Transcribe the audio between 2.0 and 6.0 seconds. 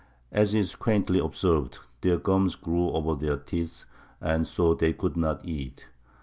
"their gums grew over their teeth, and so they could not eat."